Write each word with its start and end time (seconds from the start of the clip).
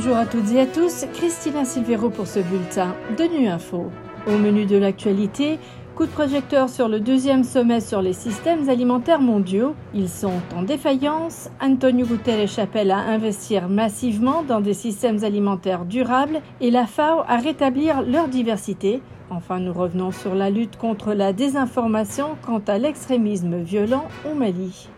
Bonjour 0.00 0.16
à 0.16 0.26
toutes 0.26 0.52
et 0.52 0.60
à 0.60 0.66
tous, 0.66 1.06
Christina 1.12 1.64
Silvero 1.64 2.08
pour 2.08 2.28
ce 2.28 2.38
bulletin 2.38 2.94
de 3.18 3.24
Nu 3.24 3.48
Info. 3.48 3.90
Au 4.28 4.38
menu 4.38 4.64
de 4.64 4.76
l'actualité, 4.76 5.58
coup 5.96 6.06
de 6.06 6.10
projecteur 6.12 6.68
sur 6.68 6.86
le 6.86 7.00
deuxième 7.00 7.42
sommet 7.42 7.80
sur 7.80 8.00
les 8.00 8.12
systèmes 8.12 8.68
alimentaires 8.68 9.20
mondiaux. 9.20 9.74
Ils 9.94 10.08
sont 10.08 10.40
en 10.54 10.62
défaillance. 10.62 11.50
Antonio 11.60 12.06
Guterres 12.06 12.60
appelle 12.60 12.92
à 12.92 12.98
investir 12.98 13.68
massivement 13.68 14.44
dans 14.44 14.60
des 14.60 14.72
systèmes 14.72 15.24
alimentaires 15.24 15.84
durables 15.84 16.42
et 16.60 16.70
la 16.70 16.86
FAO 16.86 17.24
à 17.26 17.38
rétablir 17.38 18.02
leur 18.02 18.28
diversité. 18.28 19.02
Enfin, 19.30 19.58
nous 19.58 19.72
revenons 19.72 20.12
sur 20.12 20.36
la 20.36 20.48
lutte 20.48 20.76
contre 20.76 21.12
la 21.12 21.32
désinformation 21.32 22.36
quant 22.46 22.62
à 22.68 22.78
l'extrémisme 22.78 23.56
violent 23.56 24.06
au 24.30 24.36
Mali. 24.36 24.88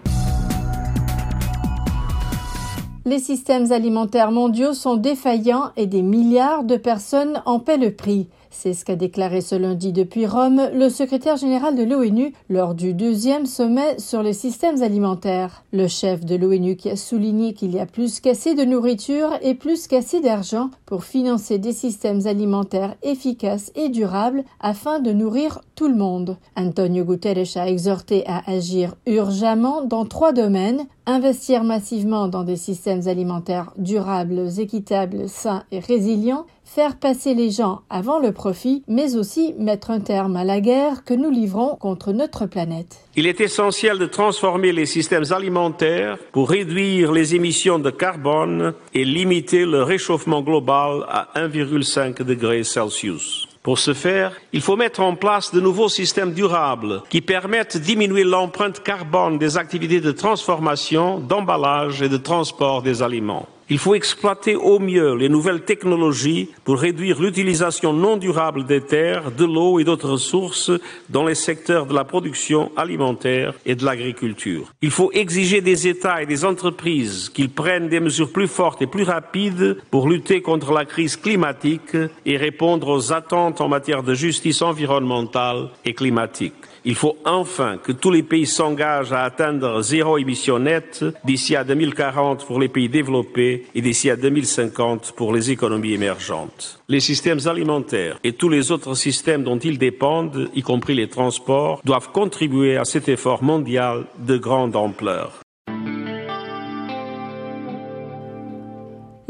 Les 3.07 3.19
systèmes 3.19 3.73
alimentaires 3.73 4.31
mondiaux 4.31 4.75
sont 4.75 4.97
défaillants 4.97 5.71
et 5.77 5.87
des 5.87 6.03
milliards 6.03 6.65
de 6.65 6.77
personnes 6.77 7.43
en 7.47 7.59
paient 7.59 7.79
le 7.79 7.95
prix. 7.95 8.29
C'est 8.51 8.75
ce 8.75 8.85
qu'a 8.85 8.97
déclaré 8.97 9.41
ce 9.41 9.55
lundi 9.55 9.93
depuis 9.93 10.27
Rome 10.27 10.61
le 10.75 10.89
secrétaire 10.89 11.37
général 11.37 11.77
de 11.77 11.85
l'ONU 11.85 12.33
lors 12.49 12.75
du 12.75 12.95
deuxième 12.95 13.47
sommet 13.47 13.99
sur 13.99 14.25
les 14.25 14.33
systèmes 14.33 14.83
alimentaires. 14.83 15.65
Le 15.73 15.87
chef 15.87 16.25
de 16.25 16.35
l'ONU 16.35 16.75
qui 16.75 16.91
a 16.91 16.97
souligné 16.97 17.55
qu'il 17.55 17.73
y 17.73 17.79
a 17.79 17.87
plus 17.87 18.19
qu'assez 18.19 18.57
de 18.57 18.65
nourriture 18.65 19.31
et 19.41 19.55
plus 19.55 19.87
qu'assez 19.87 20.21
d'argent 20.21 20.71
pour 20.85 21.05
financer 21.05 21.59
des 21.59 21.73
systèmes 21.73 22.27
alimentaires 22.27 22.97
efficaces 23.05 23.71
et 23.77 23.89
durables 23.89 24.43
afin 24.59 24.99
de 24.99 25.13
nourrir 25.13 25.61
tout 25.77 25.89
le 25.89 25.97
monde. 25.97 26.37
Antonio 26.57 27.05
Guterres 27.05 27.57
a 27.57 27.69
exhorté 27.69 28.25
à 28.27 28.43
agir 28.51 28.97
urgemment 29.07 29.83
dans 29.83 30.05
trois 30.05 30.33
domaines 30.33 30.87
investir 31.07 31.65
massivement 31.65 32.29
dans 32.29 32.45
des 32.45 32.57
systèmes 32.57 33.09
alimentaires 33.09 33.73
durables, 33.77 34.49
équitables, 34.59 35.29
sains 35.29 35.65
et 35.73 35.81
résilients, 35.81 36.47
faire 36.73 36.97
passer 36.97 37.35
les 37.35 37.51
gens 37.51 37.81
avant 37.91 38.21
le 38.21 38.31
profit, 38.31 38.85
mais 38.87 39.17
aussi 39.17 39.55
mettre 39.59 39.91
un 39.91 39.99
terme 39.99 40.37
à 40.37 40.45
la 40.45 40.61
guerre 40.61 41.03
que 41.05 41.15
nous 41.15 41.31
livrons 41.31 41.75
contre 41.75 42.13
notre 42.13 42.47
planète. 42.47 43.01
Il 43.17 43.27
est 43.27 43.41
essentiel 43.41 43.99
de 43.99 44.07
transformer 44.07 44.71
les 44.71 44.87
systèmes 44.87 45.25
alimentaires 45.33 46.17
pour 46.31 46.49
réduire 46.49 47.11
les 47.11 47.35
émissions 47.35 47.81
de 47.81 47.91
carbone 47.91 48.73
et 48.95 49.05
limiter 49.05 49.67
le 49.67 49.83
réchauffement 49.83 50.43
global 50.43 51.05
à 51.09 51.29
1,5 51.35 52.23
degré 52.23 52.63
Celsius. 52.63 53.49
Pour 53.65 53.81
ce 53.81 53.93
faire, 53.93 54.33
il 54.53 54.61
faut 54.61 54.77
mettre 54.77 55.01
en 55.01 55.17
place 55.17 55.53
de 55.53 55.61
nouveaux 55.61 55.89
systèmes 55.89 56.33
durables 56.33 57.03
qui 57.11 57.21
permettent 57.21 57.79
de 57.79 57.83
diminuer 57.83 58.23
l'empreinte 58.23 58.81
carbone 58.85 59.39
des 59.39 59.59
activités 59.59 60.01
de 60.01 60.13
transformation, 60.13 61.19
d'emballage 61.19 62.01
et 62.01 62.09
de 62.09 62.17
transport 62.17 62.81
des 62.81 63.03
aliments. 63.03 63.49
Il 63.73 63.79
faut 63.79 63.95
exploiter 63.95 64.57
au 64.57 64.81
mieux 64.81 65.15
les 65.15 65.29
nouvelles 65.29 65.63
technologies 65.63 66.49
pour 66.65 66.81
réduire 66.81 67.23
l'utilisation 67.23 67.93
non 67.93 68.17
durable 68.17 68.65
des 68.65 68.81
terres, 68.81 69.31
de 69.31 69.45
l'eau 69.45 69.79
et 69.79 69.85
d'autres 69.85 70.11
ressources 70.11 70.73
dans 71.09 71.25
les 71.25 71.37
secteurs 71.37 71.87
de 71.87 71.95
la 71.95 72.03
production 72.03 72.73
alimentaire 72.77 73.55
et 73.65 73.77
de 73.77 73.85
l'agriculture. 73.85 74.73
Il 74.83 74.91
faut 74.91 75.13
exiger 75.13 75.61
des 75.61 75.87
États 75.87 76.21
et 76.21 76.27
des 76.27 76.45
entreprises 76.45 77.29
qu'ils 77.29 77.51
prennent 77.51 77.89
des 77.89 78.01
mesures 78.01 78.33
plus 78.33 78.49
fortes 78.49 78.83
et 78.83 78.89
plus 78.89 79.05
rapides 79.05 79.77
pour 79.93 80.09
lutter 80.09 80.43
contre 80.43 80.73
la 80.73 80.85
crise 80.85 81.17
climatique 81.17 81.97
et 82.27 82.37
répondre 82.37 82.89
aux 82.89 83.13
attentes 83.13 83.61
en 83.61 83.69
matière 83.69 84.03
de 84.03 84.15
justice 84.15 84.63
environnementale 84.63 85.69
et 85.85 85.95
climatique. 85.95 86.55
Il 86.85 86.95
faut 86.95 87.19
enfin 87.27 87.77
que 87.77 87.93
tous 87.93 88.11
les 88.11 88.23
pays 88.23 88.47
s'engagent 88.47 89.13
à 89.13 89.23
atteindre 89.23 89.83
zéro 89.83 90.17
émission 90.17 90.59
nette 90.59 91.05
d'ici 91.25 91.55
à 91.55 91.63
2040 91.63 92.47
pour 92.47 92.59
les 92.59 92.69
pays 92.69 92.89
développés 92.89 93.60
et 93.75 93.81
d'ici 93.81 94.11
à 94.11 94.17
2050 94.17 95.13
pour 95.17 95.33
les 95.33 95.51
économies 95.51 95.93
émergentes. 95.93 96.81
Les 96.89 97.01
systèmes 97.01 97.41
alimentaires 97.47 98.19
et 98.25 98.33
tous 98.33 98.49
les 98.49 98.71
autres 98.71 98.95
systèmes 98.95 99.45
dont 99.45 99.59
ils 99.59 99.79
dépendent, 99.79 100.49
y 100.55 100.63
compris 100.63 100.95
les 100.95 101.09
transports, 101.09 101.81
doivent 101.85 102.11
contribuer 102.13 102.77
à 102.77 102.85
cet 102.85 103.09
effort 103.09 103.43
mondial 103.43 104.05
de 104.19 104.37
grande 104.37 104.77
ampleur. 104.77 105.41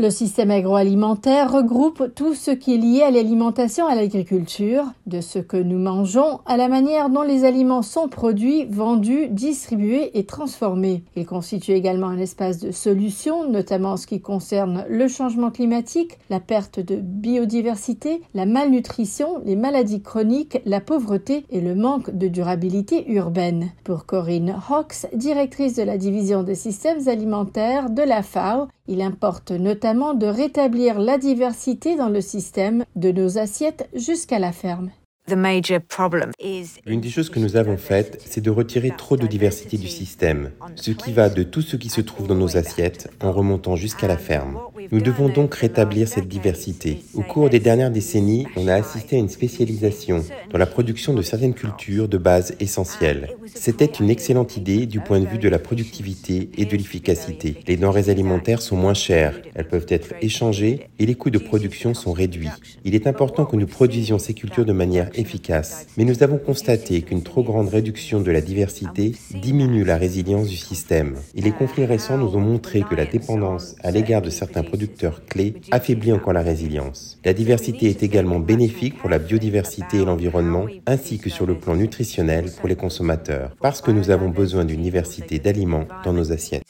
Le 0.01 0.09
système 0.09 0.51
agroalimentaire 0.51 1.53
regroupe 1.53 2.15
tout 2.15 2.35
ce 2.35 2.51
qui 2.53 2.73
est 2.73 2.79
lié 2.79 3.03
à 3.03 3.11
l'alimentation 3.11 3.87
à 3.87 3.95
l'agriculture, 3.95 4.85
de 5.07 5.21
ce 5.21 5.39
que 5.39 5.59
nous 5.59 5.79
mangeons 5.79 6.41
à 6.47 6.57
la 6.57 6.69
manière 6.69 7.11
dont 7.11 7.21
les 7.21 7.45
aliments 7.45 7.83
sont 7.83 8.09
produits, 8.09 8.65
vendus, 8.65 9.29
distribués 9.29 10.19
et 10.19 10.25
transformés. 10.25 11.05
Il 11.17 11.27
constitue 11.27 11.73
également 11.73 12.07
un 12.07 12.17
espace 12.17 12.61
de 12.61 12.71
solutions, 12.71 13.47
notamment 13.47 13.91
en 13.91 13.97
ce 13.99 14.07
qui 14.07 14.23
concerne 14.23 14.87
le 14.89 15.07
changement 15.07 15.51
climatique, 15.51 16.17
la 16.31 16.41
perte 16.41 16.81
de 16.81 16.97
biodiversité, 16.97 18.23
la 18.33 18.47
malnutrition, 18.47 19.43
les 19.45 19.57
maladies 19.57 20.01
chroniques, 20.01 20.63
la 20.65 20.81
pauvreté 20.81 21.45
et 21.51 21.61
le 21.61 21.75
manque 21.75 22.17
de 22.17 22.29
durabilité 22.29 23.07
urbaine. 23.13 23.73
Pour 23.85 24.07
Corinne 24.07 24.57
Hawks, 24.71 25.09
directrice 25.13 25.75
de 25.75 25.83
la 25.83 25.99
division 25.99 26.43
des 26.43 26.55
systèmes 26.55 27.07
alimentaires 27.07 27.91
de 27.91 28.03
la 28.03 28.23
FAO, 28.23 28.69
il 28.91 29.01
importe 29.03 29.53
notamment 29.53 30.15
de 30.15 30.27
rétablir 30.27 30.99
la 30.99 31.17
diversité 31.17 31.97
dans 31.97 32.09
le 32.09 32.21
système 32.21 32.85
de 32.97 33.13
nos 33.13 33.39
assiettes 33.39 33.89
jusqu'à 33.95 34.41
la 34.41 34.51
ferme. 34.51 34.91
Une 36.87 37.01
des 37.01 37.09
choses 37.09 37.31
que 37.31 37.39
nous 37.39 37.57
avons 37.57 37.77
faites, 37.77 38.21
c'est 38.27 38.41
de 38.41 38.51
retirer 38.51 38.91
trop 38.97 39.17
de 39.17 39.29
diversité 39.29 39.77
du 39.77 39.87
système, 39.87 40.51
ce 40.75 40.91
qui 40.91 41.13
va 41.13 41.29
de 41.29 41.45
tout 41.45 41.63
ce 41.63 41.77
qui 41.77 41.89
se 41.89 42.01
trouve 42.01 42.27
dans 42.27 42.35
nos 42.35 42.57
assiettes 42.57 43.09
en 43.23 43.31
remontant 43.31 43.77
jusqu'à 43.77 44.09
la 44.09 44.17
ferme. 44.17 44.59
Nous 44.91 45.01
devons 45.01 45.29
donc 45.29 45.55
rétablir 45.55 46.09
cette 46.09 46.29
diversité. 46.29 47.03
Au 47.15 47.23
cours 47.23 47.51
des 47.51 47.61
dernières 47.61 47.91
décennies, 47.91 48.47
on 48.57 48.69
a 48.69 48.75
assisté 48.75 49.17
à 49.17 49.19
une 49.19 49.29
spécialisation 49.29 50.25
dans 50.51 50.59
la 50.59 50.67
production 50.67 51.15
de 51.15 51.23
certaines 51.23 51.55
cultures 51.55 52.09
de 52.09 52.19
base 52.19 52.55
essentielles. 52.61 53.31
C'était 53.55 53.85
une 53.85 54.11
excellente 54.11 54.57
idée 54.57 54.87
du 54.87 55.01
point 55.01 55.21
de 55.21 55.27
vue 55.27 55.39
de 55.39 55.49
la 55.49 55.59
productivité 55.59 56.51
et 56.57 56.65
de 56.65 56.77
l'efficacité. 56.77 57.57
Les 57.67 57.77
denrées 57.77 58.09
alimentaires 58.09 58.63
sont 58.63 58.77
moins 58.77 58.95
chères, 58.95 59.41
elles 59.55 59.69
peuvent 59.69 59.87
être 59.89 60.15
échangées 60.23 60.89
et 60.99 61.07
les 61.07 61.15
coûts 61.15 61.31
de 61.31 61.39
production 61.39 61.95
sont 61.95 62.13
réduits. 62.13 62.49
Il 62.85 62.95
est 62.95 63.07
important 63.07 63.45
que 63.45 63.57
nous 63.57 63.67
produisions 63.67 64.19
ces 64.19 64.35
cultures 64.35 64.65
de 64.65 64.73
manière 64.73 65.11
efficace. 65.15 65.87
Mais 65.97 66.05
nous 66.05 66.23
avons 66.23 66.39
constaté 66.39 67.03
qu'une 67.03 67.23
trop 67.23 67.43
grande 67.43 67.69
réduction 67.69 68.21
de 68.21 68.31
la 68.31 68.41
diversité 68.41 69.13
diminue 69.35 69.85
la 69.85 69.97
résilience 69.97 70.49
du 70.49 70.57
système. 70.57 71.17
Et 71.35 71.41
les 71.41 71.53
conflits 71.53 71.85
récents 71.85 72.19
nous 72.19 72.37
ont 72.37 72.41
montré 72.41 72.83
que 72.83 72.95
la 72.95 73.07
dépendance 73.07 73.75
à 73.83 73.91
l'égard 73.91 74.23
de 74.23 74.31
certains 74.31 74.63
producteurs 74.71 75.25
clés 75.27 75.55
affaiblit 75.73 76.13
encore 76.13 76.33
la 76.33 76.43
résilience. 76.43 77.19
La 77.25 77.35
diversité 77.35 77.87
est 77.87 78.03
également 78.05 78.39
bénéfique 78.39 78.97
pour 78.99 79.11
la 79.11 79.19
biodiversité 79.19 79.99
et 79.99 80.05
l'environnement, 80.05 80.67
ainsi 80.87 81.19
que 81.19 81.29
sur 81.29 81.45
le 81.45 81.57
plan 81.57 81.75
nutritionnel 81.75 82.51
pour 82.59 82.69
les 82.69 82.77
consommateurs, 82.77 83.57
parce 83.61 83.81
que 83.81 83.91
nous 83.91 84.11
avons 84.11 84.29
besoin 84.29 84.65
d'une 84.65 84.83
diversité 84.83 85.41
d'aliments 85.41 85.87
dans 86.05 86.13
nos 86.13 86.31
assiettes. 86.31 86.63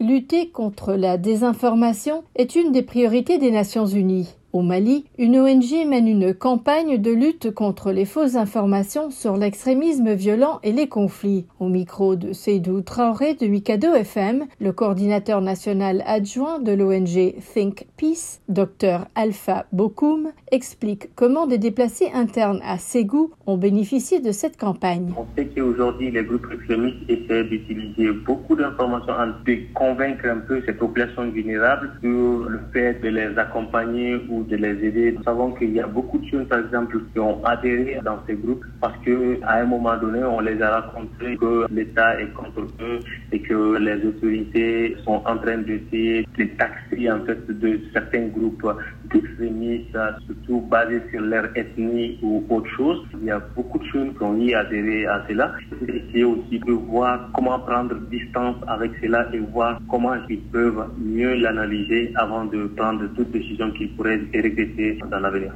Lutter 0.00 0.50
contre 0.50 0.94
la 0.94 1.16
désinformation 1.16 2.24
est 2.34 2.56
une 2.56 2.72
des 2.72 2.82
priorités 2.82 3.38
des 3.38 3.52
Nations 3.52 3.86
Unies. 3.86 4.34
Au 4.52 4.60
Mali, 4.60 5.06
une 5.16 5.38
ONG 5.38 5.86
mène 5.88 6.06
une 6.06 6.34
campagne 6.34 6.98
de 6.98 7.10
lutte 7.10 7.50
contre 7.52 7.90
les 7.90 8.04
fausses 8.04 8.36
informations 8.36 9.10
sur 9.10 9.38
l'extrémisme 9.38 10.12
violent 10.12 10.60
et 10.62 10.72
les 10.72 10.88
conflits. 10.88 11.46
Au 11.58 11.70
micro 11.70 12.16
de 12.16 12.34
Seydou 12.34 12.82
Traoré 12.82 13.32
de 13.32 13.46
Mikado 13.46 13.94
FM, 13.94 14.44
le 14.60 14.72
coordinateur 14.72 15.40
national 15.40 16.02
adjoint 16.04 16.58
de 16.58 16.72
l'ONG 16.72 17.34
Think 17.54 17.86
Peace, 17.96 18.42
Dr 18.50 19.06
Alpha 19.14 19.64
Bokoum, 19.72 20.28
explique 20.50 21.14
comment 21.14 21.46
des 21.46 21.56
déplacés 21.56 22.10
internes 22.12 22.60
à 22.62 22.76
Ségou 22.76 23.30
ont 23.46 23.56
bénéficié 23.56 24.20
de 24.20 24.32
cette 24.32 24.58
campagne. 24.58 25.14
On 25.16 25.24
sait 25.34 25.46
qu'aujourd'hui, 25.46 26.10
les 26.10 26.24
groupes 26.24 26.48
extrémistes 26.52 27.08
essaient 27.08 27.44
d'utiliser 27.44 28.12
beaucoup 28.26 28.54
d'informations 28.54 29.14
de 29.46 29.58
convaincre 29.72 30.26
un 30.26 30.40
peu 30.40 30.60
cette 30.66 30.78
population 30.78 31.30
vulnérable 31.30 31.92
sur 32.02 32.10
le 32.50 32.60
fait 32.74 33.00
de 33.02 33.08
les 33.08 33.38
accompagner 33.38 34.16
ou 34.28 34.41
de 34.42 34.56
les 34.56 34.84
aider. 34.84 35.12
Nous 35.12 35.22
savons 35.22 35.52
qu'il 35.52 35.72
y 35.72 35.80
a 35.80 35.86
beaucoup 35.86 36.18
de 36.18 36.26
jeunes, 36.26 36.46
par 36.46 36.60
exemple, 36.60 36.98
qui 37.12 37.18
ont 37.18 37.44
adhéré 37.44 37.98
dans 38.04 38.18
ces 38.26 38.34
groupes 38.34 38.64
parce 38.80 38.96
qu'à 39.04 39.54
un 39.54 39.64
moment 39.64 39.96
donné, 39.96 40.22
on 40.24 40.40
les 40.40 40.60
a 40.60 40.80
raconté 40.80 41.36
que 41.36 41.66
l'État 41.70 42.20
est 42.20 42.32
contre 42.32 42.60
eux 42.80 43.00
et 43.32 43.40
que 43.40 43.78
les 43.78 44.06
autorités 44.06 44.96
sont 45.04 45.22
en 45.24 45.36
train 45.38 45.58
d'essayer 45.58 46.26
de 46.38 46.44
taxer 46.56 46.91
en 47.10 47.24
fait 47.24 47.46
de 47.50 47.80
certains 47.92 48.28
groupes 48.28 48.66
d'extrémistes, 49.12 49.96
surtout 50.26 50.60
basés 50.70 51.02
sur 51.10 51.20
leur 51.20 51.56
ethnie 51.56 52.18
ou 52.22 52.44
autre 52.48 52.68
chose. 52.76 53.02
Il 53.20 53.26
y 53.26 53.30
a 53.30 53.40
beaucoup 53.54 53.78
de 53.78 53.84
jeunes 53.84 54.14
qui 54.14 54.22
ont 54.22 54.36
y 54.38 54.54
adhéré 54.54 55.06
à 55.06 55.24
cela. 55.28 55.52
Essayer 55.88 56.24
aussi 56.24 56.58
de 56.58 56.72
voir 56.72 57.30
comment 57.34 57.58
prendre 57.60 57.94
distance 58.10 58.56
avec 58.66 58.92
cela 59.02 59.28
et 59.32 59.38
voir 59.38 59.80
comment 59.90 60.14
ils 60.28 60.40
peuvent 60.40 60.88
mieux 60.98 61.34
l'analyser 61.34 62.12
avant 62.16 62.44
de 62.44 62.66
prendre 62.76 63.06
toute 63.14 63.30
décision 63.30 63.70
qu'ils 63.72 63.94
pourraient 63.96 64.20
et 64.32 64.98
dans 65.10 65.20
l'avenir. 65.20 65.52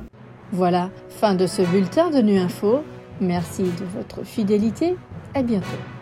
Voilà, 0.53 0.91
fin 1.09 1.35
de 1.35 1.47
ce 1.47 1.63
bulletin 1.71 2.11
de 2.11 2.23
Nu 2.23 2.39
Info. 2.39 2.85
Merci 3.21 3.65
de 3.65 3.85
votre 3.99 4.25
fidélité. 4.25 4.97
À 5.35 5.43
bientôt. 5.43 5.96